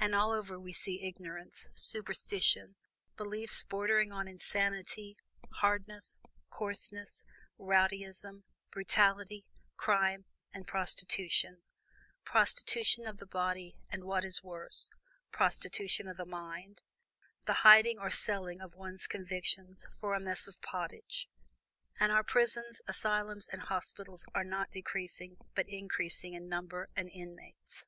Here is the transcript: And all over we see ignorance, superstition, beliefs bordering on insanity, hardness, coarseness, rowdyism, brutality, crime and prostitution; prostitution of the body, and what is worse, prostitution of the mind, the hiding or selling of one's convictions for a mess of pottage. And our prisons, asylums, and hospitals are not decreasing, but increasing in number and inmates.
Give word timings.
And 0.00 0.16
all 0.16 0.32
over 0.32 0.58
we 0.58 0.72
see 0.72 1.06
ignorance, 1.06 1.70
superstition, 1.76 2.74
beliefs 3.16 3.62
bordering 3.62 4.10
on 4.10 4.26
insanity, 4.26 5.16
hardness, 5.60 6.18
coarseness, 6.50 7.24
rowdyism, 7.56 8.42
brutality, 8.72 9.46
crime 9.76 10.24
and 10.52 10.66
prostitution; 10.66 11.62
prostitution 12.24 13.06
of 13.06 13.18
the 13.18 13.26
body, 13.28 13.76
and 13.88 14.02
what 14.02 14.24
is 14.24 14.42
worse, 14.42 14.90
prostitution 15.30 16.08
of 16.08 16.16
the 16.16 16.26
mind, 16.26 16.82
the 17.44 17.60
hiding 17.62 17.96
or 17.96 18.10
selling 18.10 18.60
of 18.60 18.74
one's 18.74 19.06
convictions 19.06 19.86
for 20.00 20.14
a 20.14 20.20
mess 20.20 20.48
of 20.48 20.60
pottage. 20.60 21.28
And 22.00 22.10
our 22.10 22.24
prisons, 22.24 22.80
asylums, 22.88 23.46
and 23.46 23.62
hospitals 23.62 24.26
are 24.34 24.42
not 24.42 24.72
decreasing, 24.72 25.36
but 25.54 25.68
increasing 25.68 26.34
in 26.34 26.48
number 26.48 26.88
and 26.96 27.08
inmates. 27.08 27.86